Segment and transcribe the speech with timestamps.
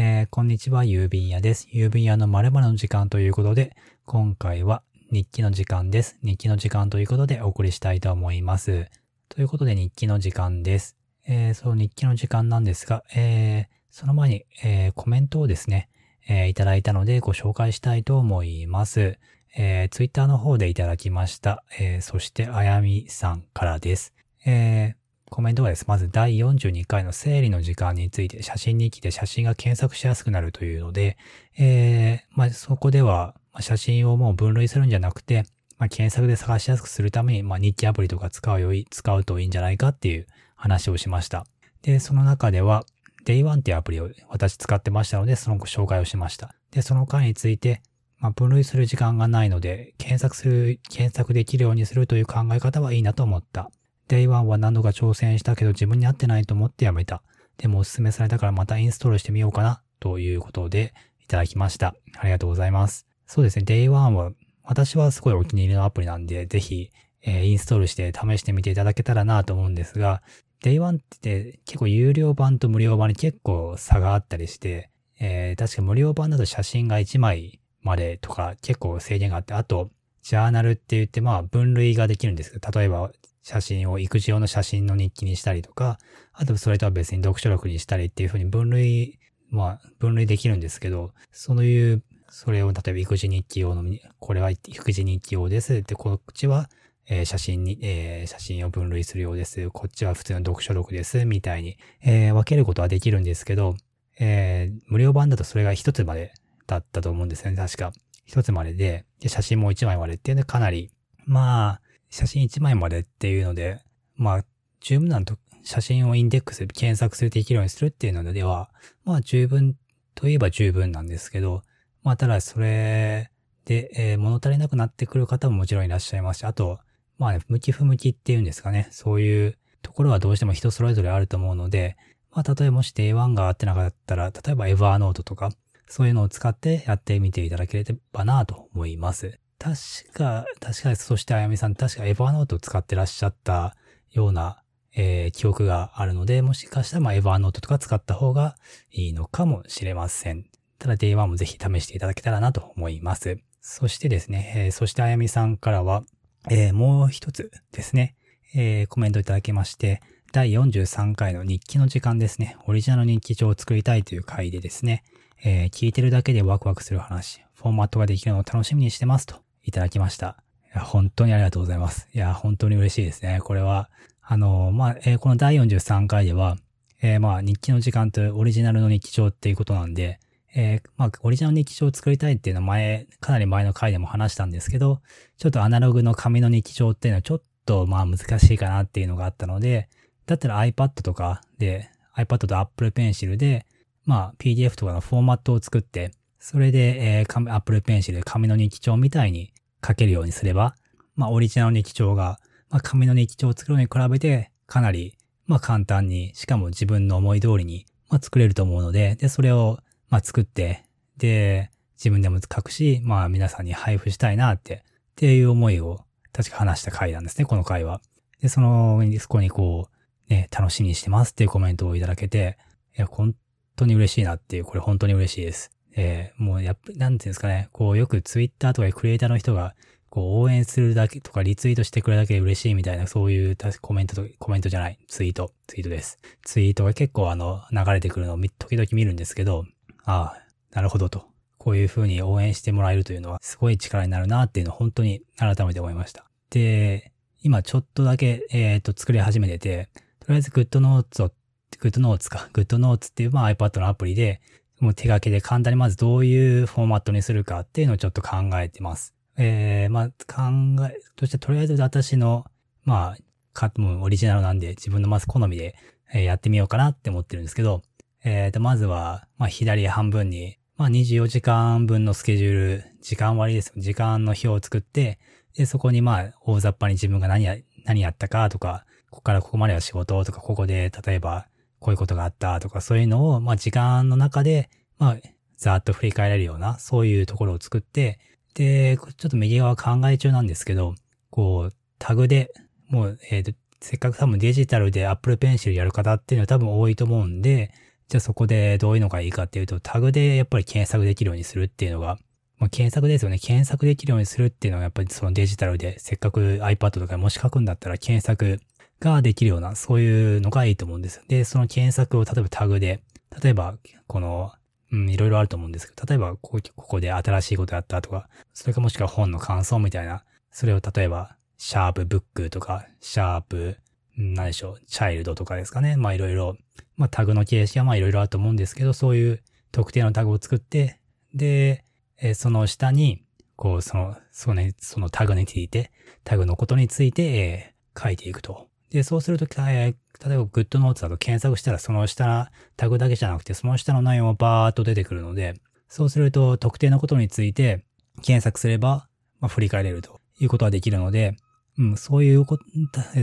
[0.00, 1.66] えー、こんにちは、郵便屋です。
[1.74, 6.20] 郵便屋の〇〇の時間ということで、今回は日記の時間です。
[6.22, 8.86] 日記の時間ということでお送りしたいと思います。
[9.28, 10.96] ということで日記の時間です。
[11.26, 15.88] えー、その日記の時間なんですが、えー、その前に、えー、コメントをですね、
[16.28, 19.18] えー、いただいたのでご紹介したいと思います。
[19.56, 21.64] えー、ツイッターの方でいただきました。
[21.76, 24.14] えー、そして、あやみさんからです。
[24.46, 24.97] えー、
[25.30, 25.84] コメントはです。
[25.86, 31.16] まず第42回の整理の時間について写真日記で写真が検索しやすくなるというので、
[31.58, 35.44] えー、まあ、そこでは写真をもう分類するんじゃなくて、
[35.78, 41.46] まあ、検索で探しやすくするために、まあ、日記アプリとか使うよい、使うといいんじゃないかっていう話をしました。
[41.82, 42.84] で、その中では、
[43.24, 46.54] Day1 っていうアプリを私使ってましたので、その紹介をしました。
[46.70, 47.82] で、その回について、
[48.18, 53.70] まあ、分類する時間がないので、検索する、検索できるようにするという考え方はいいなと思った。
[54.08, 57.22] Day1 は何度か挑戦したけど自分に合ってないと思ってやめた。
[57.58, 61.94] でもおすすめされたからまたインストールしてみようかな、ということでいただきました。
[62.18, 63.06] ありがとうございます。
[63.26, 64.32] そうですね、Day1 は
[64.64, 66.90] 私はすごいお気に入りのアプリなんで、ぜひ、
[67.22, 70.22] えー、インストールして試してみていただけたらなと思うんですが、
[70.62, 79.90] Day1 って結構有料版と無料版に結構差があったりして、えー、確か無料版だと写真が1枚までとか結構制限があって、あと、
[80.22, 83.10] ジャーナルって言ってまあ分類ができるんですけど、例えば
[83.48, 85.98] 写真を育児用の写真の日記にしたりとか、
[86.34, 89.18] あとそれとは別に読書録にしたりっていう風に分類、
[89.48, 93.82] まあ分類できるんですけど、そういう、それを例えば育児日記用の、
[94.18, 95.82] これは育児日記用です。
[95.82, 96.68] で、こっちは、
[97.08, 99.70] えー、写真に、えー、写真を分類するようです。
[99.70, 101.24] こっちは普通の読書録です。
[101.24, 103.76] みたいに、えー、分けることはできるんですけど、
[104.20, 106.34] え無料版だとそれが一つまで
[106.66, 107.56] だったと思うんですよね。
[107.56, 107.92] 確か。
[108.26, 110.90] 一つまでで、で、写真も一枚までっていうのでかなり、
[111.24, 113.80] まあ、写真1枚までっていうので、
[114.16, 114.44] まあ、
[114.80, 118.70] 十分なと、写真をインデックス、検索するできるようにするっていうのでは、
[119.04, 119.76] まあ十分
[120.14, 121.62] といえば十分なんですけど、
[122.02, 123.30] まあただそれ
[123.64, 126.78] で、えー、物足りなくなってくる方ももちろんいらっしゃいますし、あと、
[127.18, 131.96] まあね、向き不向きっていうんですかね、そういうところはどうしても人それぞれあると思うので、
[132.32, 135.50] まあ例えばもし Day1 が合ってなかったら、例えば Evernote とか、
[135.86, 139.38] そういうのを使ってやってみていただければなと思います。
[139.58, 139.76] 確
[140.12, 143.76] か、確かそしてあやみさん、確かエヴァノートを使ってらっしゃった
[144.12, 144.62] ような、
[144.94, 148.56] えー、記憶があるので、もしかしたらまあエヴァノートとか使った方が
[148.92, 150.46] いいのかもしれません。
[150.78, 153.38] ただ Day1 もぜひ試していただけたらなと思います。
[153.60, 156.04] そしてですね、えー、そしてあやみさんからは、
[156.48, 158.14] えー、もう一つですね、
[158.54, 160.00] えー、コメントいただきまして、
[160.32, 165.02] 第43回の日記の時間ですね、オリジナル日記帳を作りたいという回でですね、
[165.42, 170.36] えー、聞いてるだけでワクワクする話、フォーマットができるのを楽しみにしてますといただきました。
[170.74, 172.08] いや、本当にありがとうございます。
[172.14, 173.40] いや、本当に嬉しいですね。
[173.44, 173.90] これは、
[174.22, 176.56] あの、まあ、えー、この第43回では、
[177.02, 180.20] えー、まあ、日記の時間とオリジナルの日記帳っていうことなんで、
[180.54, 185.02] えー、まあ、オリジナル日記帳を作りたいっていうのは前、かなり前の回でも話したんですけど、
[185.36, 189.88] ちょっとアナログの紙の日記帳っていうのはちょっとまあ難しいかなっていうのがあったので、
[190.26, 193.66] だったら iPad とかで、iPad と Apple Pencil で、
[194.06, 199.52] まあ PDF とかのフォーマットを作って、それで、えー、Apple Pencil で紙の日記帳みたいに
[199.86, 200.74] 書けるようにすれば、
[201.16, 202.38] まあ、オリジナルの日記帳が、
[202.70, 205.16] まあ、紙の日記帳を作るのに比べて、かなり、
[205.46, 209.78] まあ、簡単に、しかも自分の思い通りに、まあ、作れると思うので、で、それを、
[210.10, 210.84] まあ、作って、
[211.16, 214.80] で、自分でも書くし、まあ、皆さんに配布したいなって、っ
[215.16, 218.00] ていう思いを、確か話した回なんですね、この回は。
[218.40, 219.88] で、その、そこにこ
[220.28, 222.58] う、ね、楽しみにしてますっていうコメントをいただけて、
[222.96, 223.34] いや、本
[223.74, 225.70] 当に嬉しいなっていう、これ本当に嬉しいです。
[225.96, 229.74] えー、もうやっぱ、なんていうんですかね、こうよくツイッターとかクリエイターの人が、
[230.10, 236.18] こう応援するだけとかリツイートしてくれるだけで嬉しいみたいな、そういうコメントと、コメントじゃない、ツイート、ツイートです。
[236.42, 239.64] ツイートが結構あの、流れてくるのを時々見るんですけど、
[240.04, 241.26] ああ、なるほどと。
[241.58, 246.24] こういう風に応援してもらえるというのはすごい力になるなっていうのを本当に改めて思いました。
[246.50, 247.12] で、
[247.42, 249.90] 今ちょっとだけ、えっ、と、作り始めてて、
[250.20, 251.30] とりあえず GoodNotes を、
[251.78, 254.40] GoodNotes か、GoodNotes っていうまあ iPad のアプリで、
[254.80, 259.14] もう手書きで簡単にまずどういうフォーマットにするかっていうのをちょっと考えてます。
[259.36, 262.44] えー、まあ、考え、としてとりあえず私の、
[262.84, 263.18] まあ、
[263.52, 265.76] か、もうオリジナルなんで自分のまず好みで、
[266.12, 267.82] えー、やってみようかなって思ってるんですけど、
[268.24, 273.72] えーと、まずは、まあ、左半分に、まあ、24時間分のスケジュール、時間割です。
[273.76, 275.18] 時間の表を作って、
[275.56, 281.46] で、そこにまあ、大雑把に自分が何や、何やったかとか、ここからここまでは仕事とか、ここで、例えば、
[281.80, 285.16] こういうことがあったとか、そういうのを、まあ時間の中で、まあ、
[285.56, 288.18] ざーっと振り返れるような、そういうところを作って、
[288.54, 290.94] で、ちょっと右側考え中なんですけど、
[291.30, 292.52] こう、タグで、
[292.88, 297.72] もう、えっ、ー、と、せっかく多分デジタルで Apple Pencil やる方っていうのは多分多いと思うんで、
[298.08, 302.18] じゃあそこでどういうのがいいかっていうと、タグでやっぱり検索できるようにするっていうのが、
[302.58, 303.38] まあ、検索ですよね。
[303.38, 308.60] 検索できるようにするっていうのはやっぱりそのデジタルでせっかく iPad とかもし書くんだったら検索
[309.00, 311.22] ができるような、そういうのがいいと思うんです。
[311.28, 313.00] で、その検索を例えばタグで、
[313.42, 314.52] 例えばこの、
[314.90, 323.76] うん、いろいろあると思うんですけど、例えばこここで新しいことやったとか、それかもしくは本の感想みたいな、それを例えば、シャープブックとか、シャープ、
[324.16, 325.96] 何でしょう、チャイルドとかですかね。
[325.96, 326.56] まあいろいろ、
[326.96, 329.42] まあタグの形式はまあいろいろあると思うんですけど、そういう
[329.72, 331.00] 特定のタグを作って、
[331.34, 331.84] で、
[332.20, 333.24] え、その下に、
[333.56, 335.92] こう、その、そのね、そのタグについて、
[336.24, 338.67] タグのことについて、えー、書いていくと。
[338.90, 345.54] で、そうすると、えー、例えば GoodNotes だと検索したらその下、タグだけじゃなくて、その下の内容もバーっと出てくるので、
[345.88, 347.84] そうすると特定のことについて
[348.22, 349.08] 検索すれば、
[349.40, 351.36] まあ、振り返れるということができるので、
[351.78, 352.58] うん、そういうこ、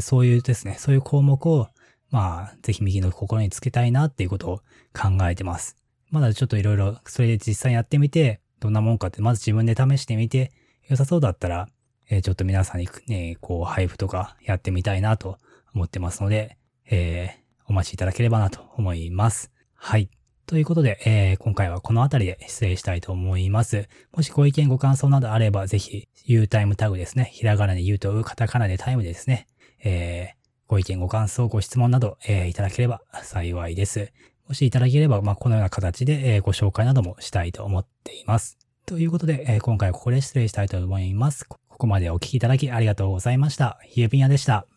[0.01, 1.67] そういうですね、そういう項目を、
[2.11, 4.57] まあ、ぜひ右の心につけたいなっていうことを
[4.93, 5.75] 考えてます。
[6.11, 10.51] まだちょっといろいろ、それで実際やってみて、どんなもんかって、まず自分で試してみて、
[10.87, 11.67] 良さそうだったら、
[12.09, 15.37] えー、ちょっと皆さんにね、こう、配布とかやってみたいなと
[15.75, 16.57] 思ってますので、
[16.89, 19.51] えー、お待ちいただければなと思います。
[19.73, 20.09] はい。
[20.47, 23.87] ということで、えー、今回はこの辺りで失礼したいと思います。
[24.15, 27.29] もしご意見ご感想などあれば、ぜひ、U タイムタグですね。
[27.33, 29.47] ひらがなで U とう、カタカナでタイムでですね。
[29.83, 34.11] えー、ご意見ご感想、ご質問など、えー、いただければ幸いです。
[34.47, 38.59] もしいただければ、まあ、このような形で、えー、ご紹介などもしたいと思っています。
[38.85, 41.45] ということで、えー、今回はここで失礼したいと思います。
[41.45, 43.79] ここまでお聞きいただきありがとうございました。
[43.83, 44.67] ひえびんやでした。